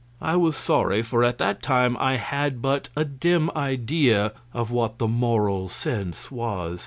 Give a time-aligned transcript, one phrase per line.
[0.23, 4.97] I was sorry, for at that time I had but a dim idea of what
[4.97, 6.79] the Moral Sense was.